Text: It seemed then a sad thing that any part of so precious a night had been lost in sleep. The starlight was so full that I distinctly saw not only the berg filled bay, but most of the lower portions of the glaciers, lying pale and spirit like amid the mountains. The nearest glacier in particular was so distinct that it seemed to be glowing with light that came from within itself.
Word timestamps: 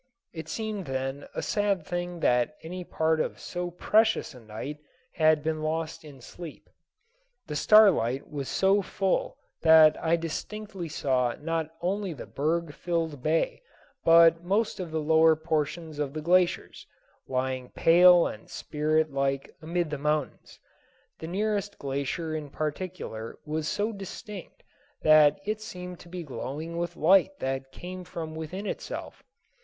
It 0.33 0.49
seemed 0.49 0.87
then 0.87 1.27
a 1.35 1.43
sad 1.43 1.85
thing 1.85 2.21
that 2.21 2.57
any 2.63 2.83
part 2.83 3.19
of 3.21 3.37
so 3.39 3.69
precious 3.69 4.33
a 4.33 4.39
night 4.39 4.79
had 5.11 5.43
been 5.43 5.61
lost 5.61 6.03
in 6.03 6.21
sleep. 6.21 6.67
The 7.45 7.55
starlight 7.55 8.27
was 8.27 8.49
so 8.49 8.81
full 8.81 9.37
that 9.61 10.03
I 10.03 10.15
distinctly 10.15 10.89
saw 10.89 11.35
not 11.39 11.69
only 11.81 12.13
the 12.13 12.25
berg 12.25 12.73
filled 12.73 13.21
bay, 13.21 13.61
but 14.03 14.43
most 14.43 14.79
of 14.79 14.89
the 14.89 14.99
lower 14.99 15.35
portions 15.35 15.99
of 15.99 16.13
the 16.15 16.21
glaciers, 16.21 16.87
lying 17.27 17.69
pale 17.69 18.25
and 18.25 18.49
spirit 18.49 19.13
like 19.13 19.55
amid 19.61 19.91
the 19.91 19.99
mountains. 19.99 20.57
The 21.19 21.27
nearest 21.27 21.77
glacier 21.77 22.35
in 22.35 22.49
particular 22.49 23.37
was 23.45 23.67
so 23.67 23.91
distinct 23.91 24.63
that 25.03 25.39
it 25.45 25.61
seemed 25.61 25.99
to 25.99 26.09
be 26.09 26.23
glowing 26.23 26.77
with 26.77 26.95
light 26.95 27.37
that 27.37 27.71
came 27.71 28.03
from 28.03 28.33
within 28.33 28.65
itself. 28.65 29.21